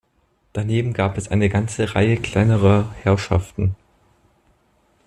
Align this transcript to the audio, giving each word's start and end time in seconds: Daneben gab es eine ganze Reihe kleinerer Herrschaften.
Daneben 0.53 0.93
gab 0.93 1.15
es 1.19 1.27
eine 1.27 1.47
ganze 1.47 1.93
Reihe 1.93 2.17
kleinerer 2.17 2.91
Herrschaften. 3.03 3.75